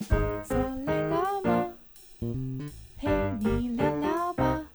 [0.00, 1.70] 坐累了吗？
[2.96, 4.66] 陪你聊聊吧，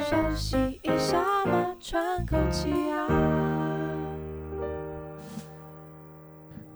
[0.00, 3.06] 休息一下嘛，喘口气啊。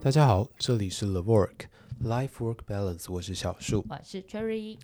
[0.01, 1.67] 大家好，这里是 The Work
[2.03, 4.79] Life Work Balance，我是小树，我是 Cherry。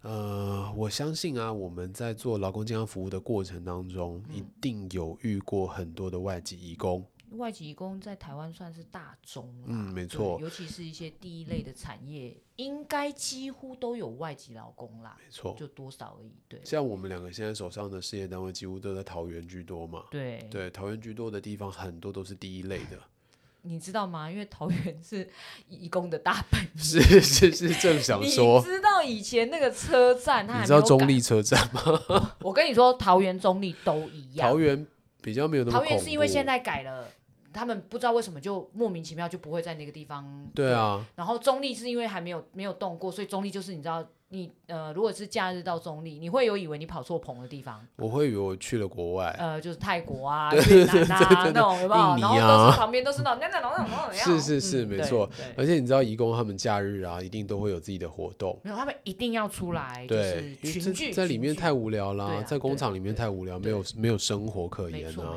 [0.00, 7.06] 呃，我相信啊，我们在做劳工健康服务的过程当中，嗯、一定有遇过很多的外籍移工。
[7.36, 15.16] 外籍移工在台湾算是大宗，嗯，没错，尤其是一些第一类的产业，应该几乎都有外籍劳工啦。
[15.18, 16.32] 没错，就多少而已。
[16.48, 20.04] 对，像我们两个现在手上的事业单位，几乎都在桃园居多嘛。
[20.10, 22.98] 对对，桃园居多的地方，很多都是第一类的。
[23.64, 24.28] 你知道吗？
[24.28, 25.30] 因为桃园是
[25.68, 26.68] 移工的大本营。
[26.76, 28.58] 是 是是，正想说。
[28.58, 32.36] 你知道以前那个车站，它你知道中立车站吗？
[32.42, 34.50] 我跟你说，桃园、中立都一样。
[34.50, 34.84] 桃园
[35.22, 35.78] 比较没有那么。
[35.78, 37.08] 桃园是因为现在改了。
[37.52, 40.48] 他们不知道为什么就莫名其妙就不会在那个地方。
[40.54, 41.04] 对啊。
[41.14, 44.04] 然后中立是因为还没有没有动过，所以中立就是你知道。
[44.32, 47.86] 你呃，如果是假日到中立，你会有以为你跑错棚的地方？
[47.96, 52.02] 我会以为我去了国外，呃，就是泰国啊、越南啊那种，有没有？
[52.12, 54.40] 印尼啊，然后都是旁边都是那种那种那种那种。
[54.40, 55.28] 是是是，嗯、没错。
[55.54, 58.58] 而且你知道，义工他们假日啊，一定都会有自己的活动。
[58.64, 65.36] 没有，他们一定要出来，对，就是群聚在里面太无聊啦，啊、在工厂里面太无聊，没有没有生活可言啊。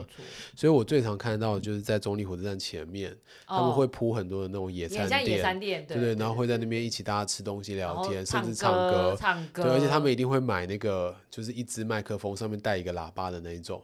[0.55, 3.13] 所以我最常看到的就是在中立火车站前面，
[3.45, 9.63] 他们会铺很多的那种野餐垫，野餐垫，对对，然后会在那边一起大家吃东西、聊天，甚至唱歌，唱歌。
[9.63, 13.83] 对，而且他们一定会买那个，就是一支麦克风上面带一个喇叭的那一种。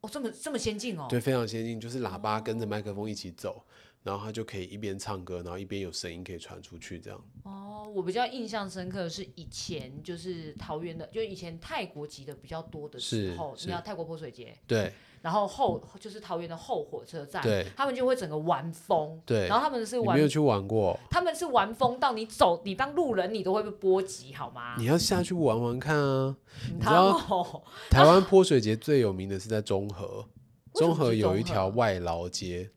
[0.00, 1.06] 哦，这么这么先进哦。
[1.08, 3.62] 对，非常先进，就是喇叭跟着麦克风一起走，哦，
[4.02, 7.24] 然后他就可以一边唱歌，然后一边有声音可以传出去，这样。
[7.42, 14.56] 哦，我比较印象深刻的是以前就是桃园的，就以前泰国籍的比较多的时候，你知道泰国泼水节。
[14.66, 14.92] 对。
[15.20, 24.74] 然后后就是桃园的后火车站，对，他们就会整个玩疯，对，然后他们是玩，没有去玩过，他们是玩疯到你走，你当路人你都会被波及，好吗？
[24.78, 26.36] 你要下去玩玩看啊！
[26.68, 30.24] 嗯、你知道台湾泼水节最有名的是在中和，
[30.74, 32.70] 中和有一条外劳街。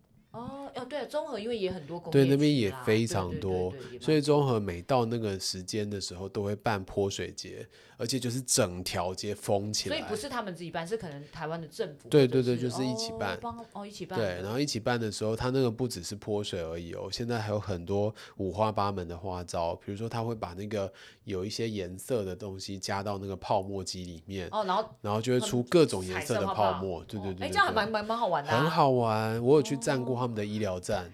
[0.92, 7.66] 对，综合因为也很多工业，对，那边也非常多，对对对对，所以综合每到那个时间的时候都会办泼水节，
[7.96, 9.96] 而且就是整条街封起来。
[9.96, 12.10] 所以不是他们自己办，是可能台湾的政府。
[12.10, 13.40] 对对对，就是一起办。
[13.42, 14.20] 哦，哦，一起办。
[14.20, 20.92] 对，然后一起办的时候，他那个不只是泼水而已哦，现在还有很多五花八门的花招，比如说他会把那个
[21.24, 27.02] 有一些颜色的东西加到那个泡沫机里面，哦，然后然后就会出各种颜色的泡沫。
[27.06, 28.60] 对对对，对，哎，这样还蛮蛮蛮好玩的，啊。
[28.60, 31.12] 很好玩，我有去站过他们的医疗站。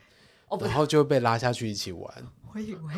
[0.49, 2.23] 哦、然后就被拉下去一起玩。
[2.57, 2.93] 我以为，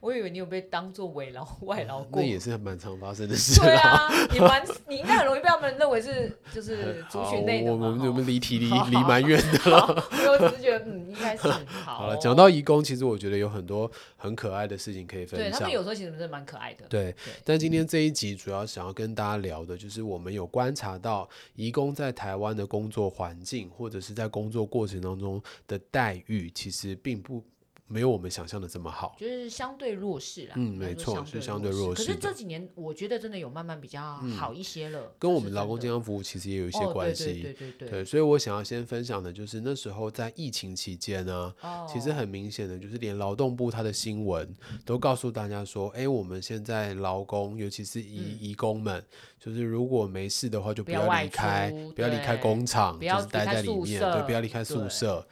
[0.00, 2.20] 我以为你有被当做伪劳 外劳过。
[2.20, 3.60] 那也是蛮常发生的 事。
[3.60, 7.70] 对啊，你蛮 你应该很容易被他们认为是就是族群内的。
[7.70, 10.04] 我们我们离题离离蛮远的了。
[10.28, 11.98] 我只是觉得嗯，应该是好。
[11.98, 15.50] 好了，讲到移工，其实我觉得有很多很可爱的事情可以分享。
[15.50, 16.84] 对，他们有时候其实真的蛮可爱的。
[16.88, 27.44] 对，但今天这一集主要想要跟大家聊的就是我们有观察到移工在台湾的工作环境，或者是在工作过程当中的待遇，其实并不。
[27.88, 30.54] 没有我们想象的这么好，就是相对弱势啦。
[30.56, 32.02] 嗯，没错，是相对弱势。
[32.02, 35.00] 可是这几年，我觉得真的有慢慢比较好一些了。
[35.02, 37.24] 嗯、跟我们劳工健康服务其实也有一些关系。
[37.24, 44.52] 哦、对，对，对，对，对，对，对，所以我想要先分享的就是那时候在疫情期间呢、啊哦，其实很明显的就是连劳动部它的新闻
[44.84, 49.04] 都告诉大家说，哎，我们现在劳工，尤其是移移工们、嗯，
[49.38, 55.24] 就是如果没事的话，就不要离开，不要，不要离开工厂，就是待在里面，对，不要离开宿舍。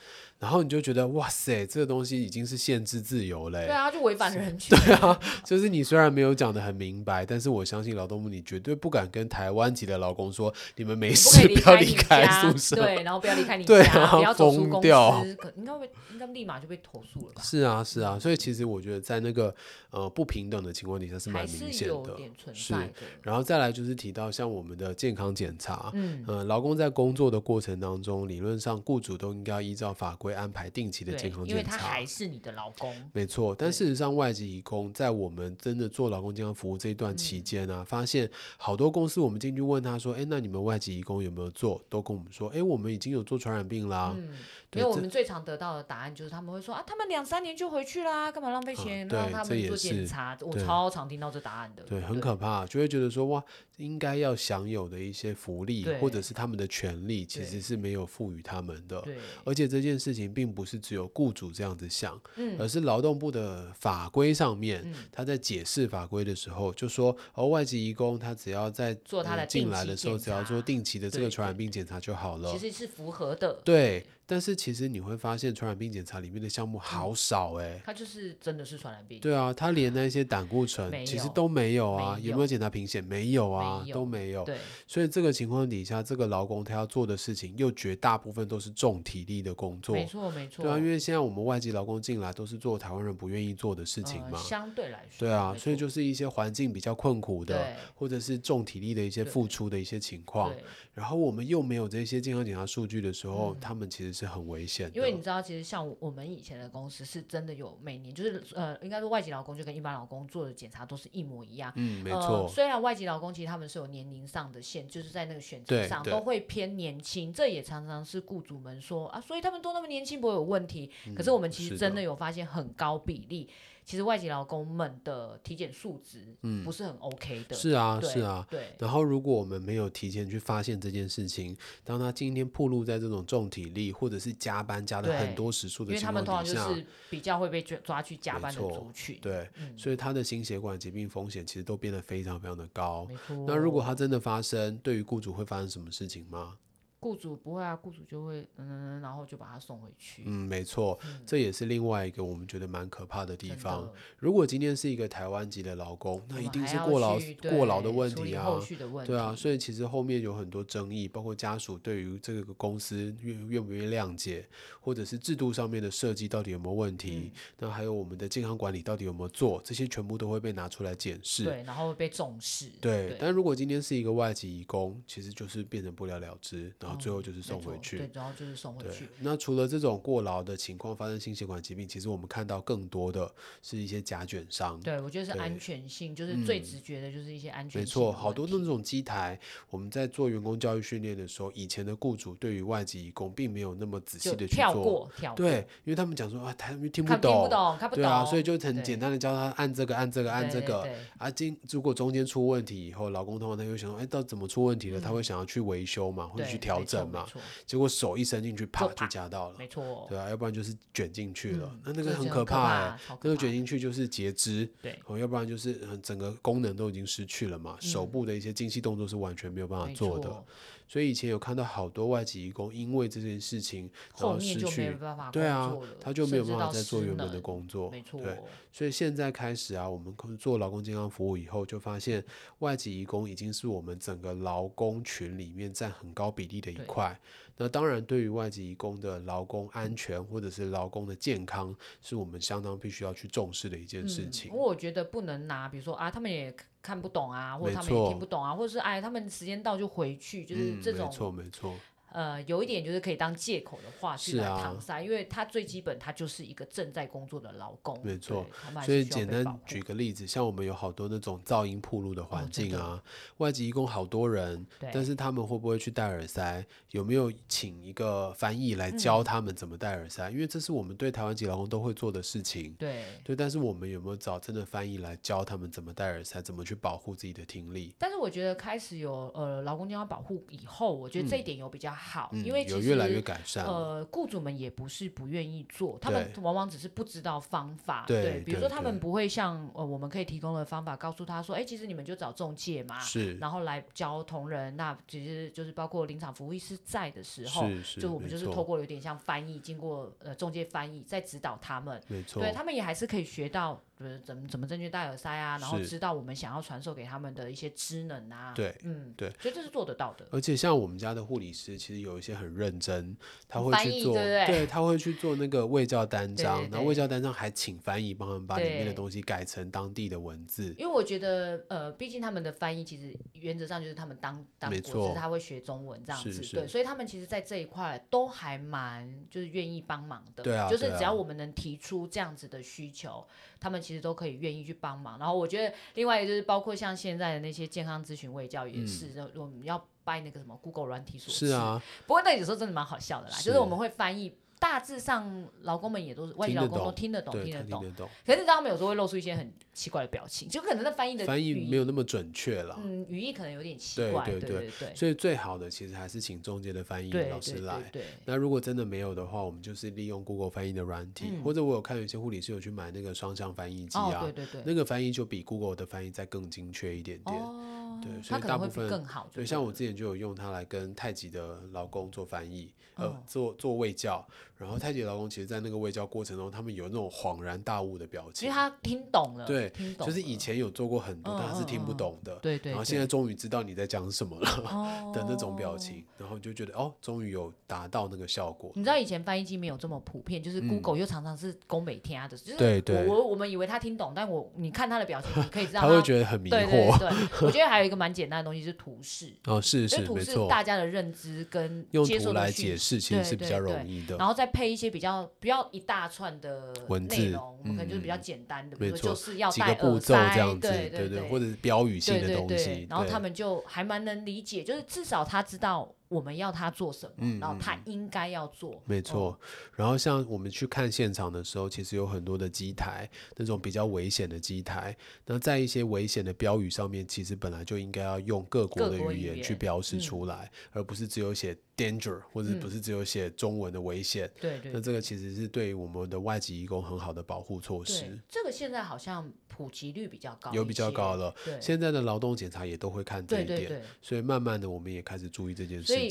[0.44, 3.64] 然后你就觉得哇塞，这个东西已经是限制自由嘞。
[3.64, 4.78] 对啊，就违反人权。
[4.78, 17.40] 对啊， 就是你虽然没有讲的很明白，但是我相信劳动部你绝对不敢跟台湾籍的劳工说，你们没事不，不要离开宿舍，对，然后不要离开你家，对啊，不要走出公司，疯可应该会应该立马就被投诉了吧？
[17.42, 19.54] 是啊，是啊，所以其实我觉得在那个
[19.92, 22.14] 呃不平等的情况底下是蛮明显的，
[22.52, 22.74] 是。
[23.22, 30.33] 然后再来就是提到像我们的健康检查，嗯，呃，劳工在工作的过程当中，理论上雇主都应该要依照法规。
[30.34, 33.54] 安排定期的健康检查，因为他还是你的劳工，没错。
[33.54, 44.14] 但事实上，外籍移工在我们真的做劳工健康服务这一段期间呢、啊嗯，发现好多公司，我们进去问他说：“哎，那你们外籍移工有没有做？”都跟我们说：“哎，我们已经有做传染病啦。
[44.16, 44.30] 嗯”
[44.74, 53.44] 因为我们最常得到的答案就是他们会说：“啊，他们两三年就回去啦，干嘛浪费钱让他们做检查？”我超常听到这答案的，对，很可怕，就会觉得说：“哇，
[53.76, 60.23] 应该要享有的一些福利或者是他们的权利，其实是没有赋予他们的。”对，而且这件事情。
[60.32, 72.52] 并不是只有雇主这样子想，嗯、而是劳动部的法规上面，嗯、他在解释法规的时候就说，哦，外籍移工他只要在做他的进来的时候，只要做定期的这个传染病检查就好了。
[72.52, 73.52] 其实是符合的。
[73.64, 77.82] 对，但是其实你会发现，传染病检查里面的项目好少哎、欸。
[77.84, 79.18] 它就是真的是传染病。
[79.20, 83.00] 对啊，它连那些胆固醇其实都没有啊，有，有没有检查贫血？
[83.00, 84.44] 没有啊没有，都没有。
[84.44, 84.56] 对。
[84.86, 89.96] 所以这个情况底下，这个劳工他要做的事情，又绝大部分都是重体力的工作。
[90.04, 90.62] 没错没错。
[90.62, 94.32] 对啊，因为现在我们外籍劳工进来都是做台湾人不愿意做的事情嘛。
[94.32, 95.26] 呃、相对来说。
[95.26, 100.54] 对啊，所以就是一些环境比较困苦的，或者是重体力的一些付出的一些情况。
[100.92, 104.96] 然后我们又没有这些健康检查数据的时候，嗯、他们其实是很危险的。
[104.96, 111.72] 因为你知道，其实像我们以前的公司是真的有每年就是呃，应该说外籍劳工就跟一般劳工做的检查都是一模一样。
[111.74, 112.42] 嗯，没错。
[112.42, 120.90] 呃、虽然外籍劳工其实他们是有年龄上的限，就是在那个选择上都会偏年轻，这也常常是雇主们说啊，所以他们都那么年轻不会有问题。
[121.14, 123.50] 可是我们其实真的有发现很高比例。
[123.50, 123.54] 嗯
[123.84, 127.54] 其实外籍劳工们的体检数值不是很 OK 的。
[127.54, 128.46] 嗯、是啊，是啊。
[128.50, 128.74] 对。
[128.78, 131.54] 然后，如果我们没有提前去发现这件事情，
[131.84, 139.18] 当他今天暴露在这种重体力或者是加班加的很多时数的情况下，因为他们通常就是比较会被抓去加班的族群。
[139.20, 143.06] 对、嗯，所以他的心血管疾病风险其实都变得非常非常的高。
[143.46, 146.56] 那如果他真的发生，对于雇主会发生什么事情吗？
[147.04, 150.22] 雇主不会啊，雇主就会嗯，然后就把他送回去。
[150.24, 153.86] 嗯，没错，嗯，这也是另外一个我们觉得蛮可怕的地方。
[154.16, 157.20] 如果今天是一个台湾籍的劳工，那一定是过劳
[157.50, 158.58] 过劳的问题啊，
[159.04, 164.48] 对啊，所以其实后面有很多争议，包括家属对于这个公司愿愿不愿意谅解，
[164.80, 172.70] 或者是制度上面的设计到底有没有问题，嗯，那还有我们的健康管理到底有没有做，这些全部都会被拿出来检视，对，然后会被重视。
[172.80, 176.93] 对，对但如果今天是一个外籍移工，其实就是变成不了了之，然后。
[176.96, 179.08] 最后就是送回去，对，然后就是送回去。
[179.20, 183.30] 那除了这种过劳的情况发生心血管疾病，其实我们看到更多的
[183.62, 184.78] 是一些甲卷伤。
[184.80, 187.80] 对，我觉得是安全性，就是最直觉的，就是一些安全性。
[187.80, 189.38] 嗯、没错，好多那种机台，
[189.70, 195.36] 我们在做员工教育训练的时候，以前的雇主对于外籍移工并没有那么仔细的去做，跳过，跳过。
[195.36, 200.82] 对，因为他们讲说啊，他们听不懂，听不懂，看不懂，对啊，所以就很简单的教他按这个，按这个，按这个。
[200.82, 205.00] 对对对啊，今如果中间出问题以后，劳工通常他会想说，哎，到怎么出问题了？
[205.00, 207.26] 嗯、他会想要去维修嘛，或者去调整嘛。
[207.66, 220.44] 结果手一伸进去，啪就夹到了，没错，对啊，要不然就是卷进去了，嗯、那那个很可怕哎、欸，那个卷进去就是截肢，对，哦，要不然就是整个功能都已经失去了嘛，嗯、手部的一些精细动作是完全没有办法做的。
[220.94, 224.96] 所以以前有看到好多外籍移工，因为这件事情然后失去，
[225.32, 228.20] 对啊，他就没有办法再做原本的工作，没错。
[228.20, 228.38] 对，
[228.70, 232.24] 所以现在开始啊，我们做劳工健康服务以后，就发现
[232.60, 237.18] 外籍移工已经是我们整个劳工群里面占很高比例的一块。
[237.56, 244.52] 那当然，对于外籍移工的劳工安全或者是劳工的健康，是我们相当必须要去重视的一件事情。
[244.52, 246.54] 嗯，我觉得不能拿，比如说啊，他们也。
[246.84, 251.06] 看不懂啊，或者他们也听不懂啊，或者是哎，他们时间到就回去，就是这种。
[251.06, 251.74] 没错，没错。
[252.14, 257.98] 呃，有一点就是可以当借口的话去来搪塞，因为他最基本他就是一个正在工作的劳工。
[258.04, 258.46] 没错，
[258.84, 263.02] 所以简单举个例子，像我们有好多那种噪音铺路的环境啊，哦、
[263.38, 266.64] 外籍移工好多人，但是他们会不会去戴耳塞？
[266.90, 270.30] 有没有请一个翻译来教他们怎么戴耳塞？
[270.30, 272.72] 嗯、因为这是我们对台湾籍劳工都会做的事情。
[272.74, 277.92] 对对，但是我们有没有找真的翻译来教他们怎么戴耳塞，怎么去保护自己的听力？
[277.98, 282.03] 但是我觉得开始有呃劳工健康保护以后，我觉得这一点有比较好。
[282.04, 283.64] 好，嗯，因为其实有越来越改善。
[283.64, 288.04] 呃，雇主们也不是不愿意做，他们往往只是不知道方法。
[288.06, 294.76] 对，对比如说他们不会像呃，我们可以提供的方法，告诉他说，哎，其实你们就找中介嘛，是，然后来教同仁。
[294.76, 297.66] 那其实就是包括临场服务医师在的时候，
[297.98, 301.98] 就我们就是透过有点像翻译，经过呃中介翻译，再指导他们。
[302.08, 303.80] 没错，对他们也还是可以学到。
[304.04, 308.52] 就是怎么怎么正确戴耳塞啊，然后知道我们想要传授给他们的一些知能啊。
[308.54, 310.26] 对，嗯，对，所以这是做得到的。
[310.30, 313.16] 而且像我们家的护理师，其实有一些很认真，
[313.48, 320.74] 他会去做，对，对，对，他会去做那个卫教单张，然后卫教单张还请翻译帮他们把里面的东西改成当地的文字。
[320.78, 330.42] 因为我觉得，呃，毕竟他们的翻译其实原则上就是他们当当国师，他会学中文这样子，是是对，所以他们其实，在这一块都还蛮就是愿意帮忙的。
[330.42, 333.24] 对啊，就是只要我们能提出这样子的需求。
[333.60, 341.46] 他们其实都可以愿意去帮忙，然后我觉得另外一个就是包括像现在的那些健康咨询卫教也是，嗯、我们要拜那个什么 Google 软体所赐。
[341.48, 344.34] 是啊，不过那有时候真的蛮好笑的啦，就是我们会翻译。
[344.64, 347.80] 大致上，老公们也都是外籍劳工都听得懂，听得懂。
[347.82, 348.08] 听得懂。
[348.24, 352.74] 可是你知道他们有时候会露出一些很奇怪的表情，就可能那翻译的翻译没有那么准确了。
[352.82, 354.24] 嗯，语义可能有点奇怪。
[354.24, 354.94] 对对对，对，对，对。
[354.96, 357.74] 所以最好的其实还是请中介的翻译老师来。
[357.74, 358.04] 对，对，对，对。
[358.24, 364.22] 那如果真的没有的话，我们就是利用 Google 翻译的软体，嗯、或者我有看有些护理师有去买那个双向翻译机啊。
[364.22, 364.62] 哦、对对对。
[364.64, 367.36] 那个翻译就比 Google 的翻译再更精确一点点。
[367.38, 369.30] 哦对，所以大部分更好。
[369.32, 374.26] 对，像我之前就有用它来跟太极的老公做翻译，呃，做做卫教。
[374.56, 379.44] 然后太极劳工其实，在那个卫教过程中，他们有那种恍然大悟的表情，因为他听懂了。
[379.46, 382.36] 对，就是以前有做过很多，但他是听不懂的。
[382.36, 382.72] 对对。
[382.72, 384.46] 然后现在终于知道你在讲什么了
[385.12, 388.70] 的那种表情，然后就觉得哦，终于有达到那个效果。
[388.74, 393.06] 你知道以前翻译机没有这么普遍，就是 Google 又常常是宫美听的，就是对对。
[393.06, 396.98] 我我们以为他听懂，但我你看他的表情，你可以知道 他会觉得很迷惑。
[396.98, 397.08] 对，
[397.46, 399.34] 我觉得还有一个蛮简单的东西是图示。
[399.46, 400.34] 哦，是是图示。
[400.48, 404.16] 大家的认知跟用图来解释其实是比较容易的。
[404.16, 405.30] 然后再配一些比较。
[405.40, 406.72] 不要一大串的
[407.08, 415.94] 内容，我们可能就是比较简单的，比如说就是要戴耳塞，对对对，或者是标语性的东西，然后他们就还蛮能理解，就是至少他知道。
[416.08, 418.82] 我们要他做什么，嗯、然后他应该要做。
[418.84, 424.96] 没错，嗯、然后像我们去看现场的时候，其实有很多的机台，那种比较危险的机台。
[425.26, 434.30] 那在一些危险的标语上面，其实本来就应该要用各国的语言去标示出来，嗯、而不是只有写 danger，或者不是只有写中文的危险。
[434.40, 434.60] 对。
[434.72, 438.18] 那这个其实是对我们的外籍义工很好的保护措施。
[438.28, 441.34] 这个现在好像普及率比较高，有比较高了。
[441.44, 446.03] 对现在的劳动检查也都会看这一点，对对对，所以慢慢的我们也开始注意这件事情。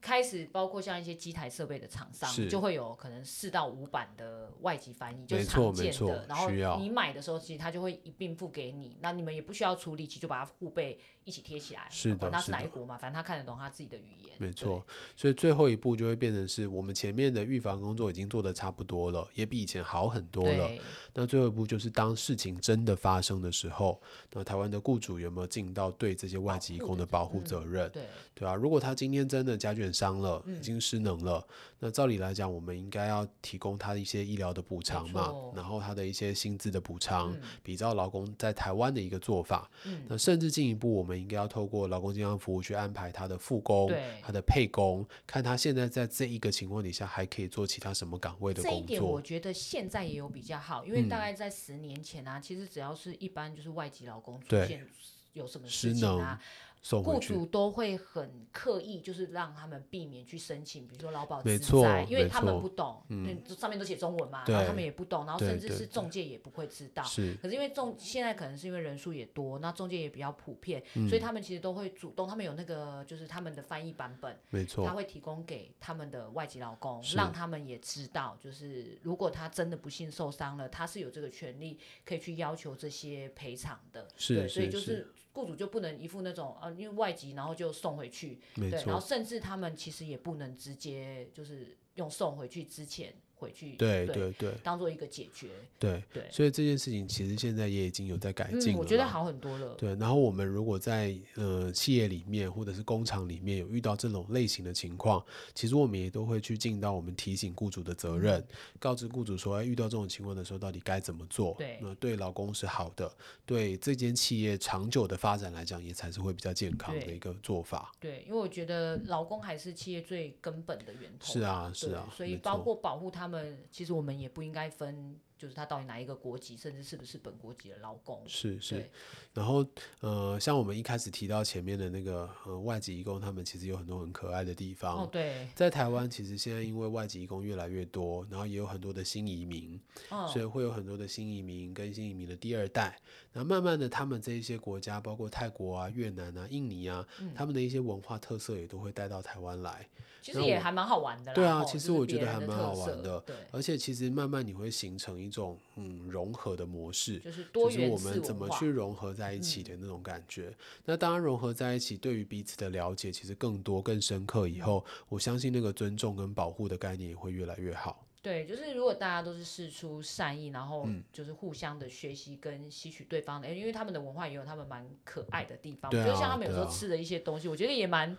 [0.00, 6.26] 开始包括像一些机台设备的厂商，就会有可能四到五版的外籍翻译，就是常见的。
[6.28, 11.86] 然后你买的时候，其实他就会一并付给你，那你们也不需要处理，其实就把它护贝一起贴起来。
[11.90, 12.96] 是的，那是哪一国嘛？
[12.96, 14.32] 反正他看得懂他自己的语言。
[14.38, 14.84] 没错，
[15.16, 20.70] 所以最后一步就会变成是我们前面的预防工作已经做得差不多了，也比以前好很多了。
[21.14, 24.00] 那最后一步就是当事情真的发生的时候，
[24.32, 27.88] 那台湾的雇主有没有尽到对这些外籍移工的保护责任？
[27.90, 28.02] 对
[28.34, 31.46] 对啊，如果他今天真的家卷伤了，已经失能了，
[31.78, 39.70] 那照理来讲，我们应该要提供他一些医疗的补偿嘛，然后他的一些薪资的补偿，比照劳工在台湾的一个做法。
[40.08, 43.92] 那甚至进一步，我们应该要透过劳工健康服务去安排他的复工，
[44.22, 48.78] 他的配工，看他现在在这一个情况底下还可以做其他什么岗位的工作。
[48.78, 54.86] 这一点我觉得现在也有比较好，因为大概在十年前啊，其实只要是一般就是外籍劳工出现
[55.32, 56.40] 有什么事情啊。
[56.82, 67.02] 雇主都会很刻意，就是让他们避免去申请，比如说劳保资灾，因为他们不懂，嗯，上面都写中文嘛，然后他们也不懂，然后甚至是中介也不会知道。
[67.04, 84.08] 是，可是因为中现在可能是因为人数也多，那中介也比较普遍，所以他们其实都会主动，他们有那个就是他们的翻译版本，没错，他会提供给他们的外籍劳工，让他们也知道，就是如果他真的不幸受伤了，他是有这个权利可以去要求这些赔偿的。
[84.16, 85.12] 是，所以就是。
[85.34, 93.14] 雇主就不能一副那种呃，因为外籍，然后就送回去，对，然后甚至他们其实也不能直接就是用送回去之前。
[93.42, 95.48] 回去对对对，当做一个解决
[95.80, 99.74] 对对，所以这件事情其实现在也已经有在改进了，我觉得好很多了。
[99.74, 108.46] 对，然后我们如果在呃企业里面或者是工厂里面有遇到这种类型的情况，其实我们也都会去尽到我们提醒雇主的责任，
[108.78, 111.56] 告知雇主说，哎，遇到这种情况的时候到底该怎么做？
[111.58, 113.12] 对，那对劳工是好的，
[113.44, 117.92] 对这间企业长久的发展来讲，也才是会比较健康的一个做法。
[117.98, 121.32] 对，因为我觉得劳工还是企业最根本的源头。
[121.32, 123.31] 是啊，是啊，所以包括保护他们。
[123.70, 128.22] 其实我们也不应该分，就是他到底哪一个国籍，甚至是不是本国籍的劳工。
[128.28, 128.88] 是是，
[129.34, 129.66] 然后
[129.98, 135.02] 呃，像我们一开始提到前面的那个呃外籍移工，他们其实有很多很可爱的地方。
[135.02, 139.80] 哦，对，在台湾其实现在因为外籍移工越来越多，然后也有很多的新移民，
[140.10, 142.96] 哦，所以会有很多的新移民跟新移民的第二代。
[143.32, 149.88] 然后慢慢的，他们这一些国家，包括泰国啊、越南啊、印尼啊，嗯，他们的一些文化特色也都会带到台湾来。
[150.20, 151.34] 其实也还蛮好玩的啦。
[151.34, 153.18] 对啊，其实我觉得还蛮好玩的。
[153.22, 160.48] 对，而且其实慢慢你会形成一种嗯融合的模式，就是多元，就是我们怎么去融合在一起的那种感觉。
[160.50, 168.06] 嗯、那当然融合在一起，对于彼此的了解其实更多更深刻以后，嗯、我相信那个尊重跟保护的概念也会越来越好。
[168.20, 175.90] 对，就是如果大家都是事出善意，然后就是互相的学习跟吸取对方的，嗯、因为他们的文化也有他们蛮可爱的地方。
[175.90, 178.16] 就像他们有时候吃的一些东西，啊、我觉得也蛮。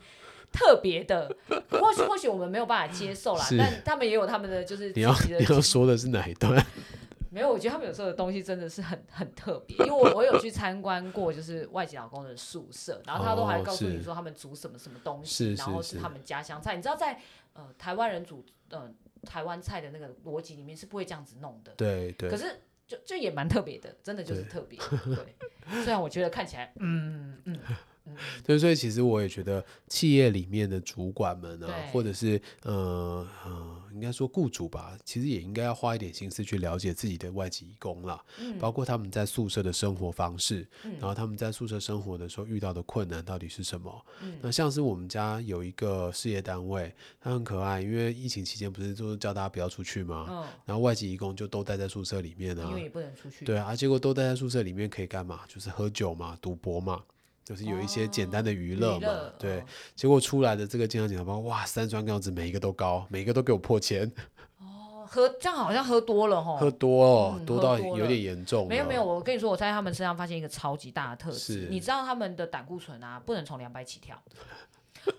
[0.51, 1.35] 特别的，
[1.67, 4.93] 或许或许我们没有办法接受啦，但他们也有他们的就是的。
[4.95, 6.63] 你要你要说的是哪一段？
[7.33, 16.75] 没有，我觉得他们有时候的东西真的是很很特别，因为我我有去参观过，就是外籍老公的宿舍，然后他都还告诉你说他们煮什么什么东西，然后是他们家乡菜。
[16.75, 17.19] 你知道在
[17.53, 18.91] 呃台湾人煮呃
[19.23, 21.73] 台湾菜的那个逻辑里面是不会这样子弄的。
[21.75, 22.29] 对对。
[22.29, 24.77] 可是就就也蛮特别的，真的就是特别。
[24.77, 25.15] 对，
[25.69, 25.83] 对。
[25.83, 27.59] 虽然我觉得看起来嗯嗯。
[28.05, 33.25] 嗯对，所以其实我也觉得企业里面的主管们呢、啊，或者是呃
[34.03, 44.05] 该说雇主吧，其实也应该要花一点心思去了解自己的外籍义工啦，嗯、包括他们在宿舍的生活方式，嗯、然后他们在宿舍生活的时候遇到的困难到底是什么。
[44.21, 50.25] 嗯、那像是我们家有一个事业单位，他很可爱，因为疫情期间不是就是叫大家不要出去吗？
[50.29, 53.45] 哦、然后外籍义工就都待在宿舍里面啊，因为也不能出去。
[53.45, 55.41] 对啊，结果都待在宿舍里面可以干嘛？
[55.47, 57.01] 就是喝酒嘛，赌博嘛。
[57.43, 59.63] 就是有一些简单的娱乐嘛，哦、对，哦、
[59.95, 64.09] 结果出来的这个健康检查报告，哇，三酸甘油酯每一个都高，每一个都给我破千。
[64.59, 68.67] 哦，喝这样好像喝多了哦， 喝多哦，嗯、多到有点严重。
[68.67, 74.21] 没有没有，我跟你说，我在他们身上发现一个超级大的特质，你知道他们的胆固醇啊，不能从两百起跳。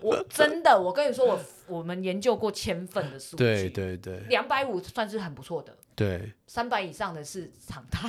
[0.00, 8.08] 我真的，我跟你说，我我们研究过千份的数据，对对对，两百五算是很不错的，对，三百以上的是常态。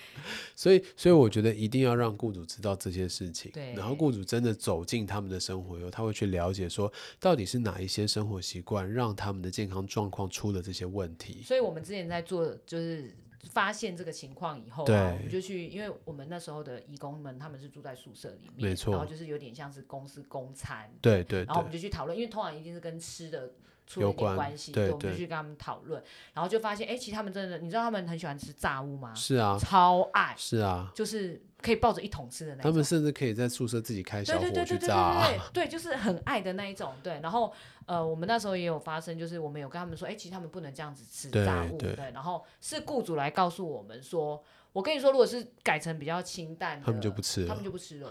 [0.54, 11.42] 所以，所以我觉得一定要让雇主知道这些事情，对，然后雇主真的走进他们的生活以后，他会去了解说，到底是哪一些生活习惯让他们的健康状况出了这些问题。
[11.42, 13.14] 所以我们之前在做就是。
[13.50, 23.52] 发现这个情况以后、啊，对我们就去，因为我们那时候的义工们他们是住在宿舍里面，没错，然后就是有点像是公司公餐，对，对对，然后我们就去讨论，因为通常一定是跟吃的
[23.86, 26.02] 出了一点关系，我们就去跟他们讨论，
[26.34, 29.14] 然后就发现，哎，其实他们真的，你知道他们很喜欢吃炸物吗？
[29.14, 31.42] 是啊，超爱，是啊，就是。
[31.58, 37.18] 可以抱着一桶吃的那种，他们甚至可以在宿舍自己开小火去炸， 对，就是很爱的那一种，对。
[37.22, 37.50] 然后，
[37.86, 41.96] 呃，我们那时候也有发生，就是我们有跟他们说，哎，其实他们不能这样子吃炸物，对。
[42.12, 44.40] 然后是雇主来告诉我们说，
[44.76, 48.06] 我跟你说，如果是改成比较清淡，他们就不吃了，他们就不吃肉。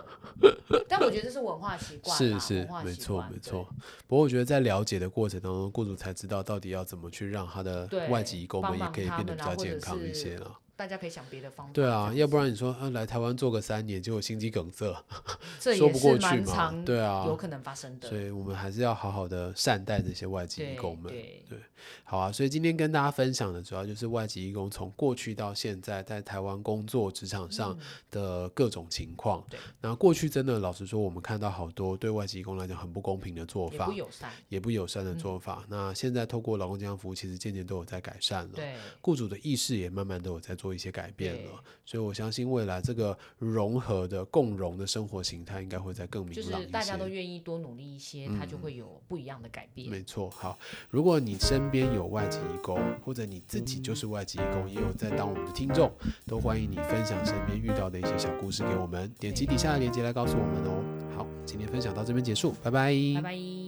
[0.89, 3.67] 但我觉得这是文化习惯，是是，没错没错。
[4.07, 10.57] 不过我觉得在了解的过程当中，雇主才知道到底要怎么去让他的外籍移工们也可以变得比较健康一些了。
[10.75, 11.73] 大家可以想别的方法。
[11.73, 14.93] 对啊，要不然你说啊，来台湾做个三年，结果心肌梗塞，
[15.75, 18.09] 说不过去嘛，对啊，有可能发生的。
[18.09, 21.11] 所以我们还是要好好的善待这些外籍义工们。
[21.11, 21.59] 对，对，
[22.03, 22.31] 好啊。
[22.31, 27.77] 所以今天跟大家分享的主要就是外籍义工从过去到现在在台湾工作职场上
[28.11, 29.43] 的各种情况。
[29.49, 29.59] 对。
[29.81, 35.63] 那过去真的，老实说，我们看到好多对外籍义工来讲很不公平的做法，也不友善，也不友善的做法。
[35.69, 38.51] 那现在透过劳工健康服务，其实渐渐都有在改善了。
[38.55, 38.73] 对。
[39.01, 41.63] 雇主的意识也慢慢都有在做一些改变了。
[41.85, 49.89] 所以，我相信未来这个融合的共融的生活形态，应该会在更明朗大家都愿意多努力一些，嗯、它就会有不一样的改变。
[49.89, 50.29] 没错。
[50.29, 50.57] 好，
[50.89, 55.91] 如果你身边有外籍义工，或者你自己就是外籍义工，也有在当我们的听众，
[56.25, 60.83] 都欢迎你分享身边遇到的一些小故事给我们，点击底下的链接来告诉我们哦。
[61.15, 62.93] 好，今天分享到这边结束，拜拜。
[63.15, 63.64] 拜拜。